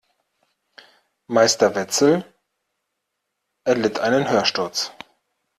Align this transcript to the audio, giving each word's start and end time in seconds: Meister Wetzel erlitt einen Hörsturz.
Meister 1.27 1.75
Wetzel 1.75 2.25
erlitt 3.65 3.99
einen 3.99 4.27
Hörsturz. 4.31 4.91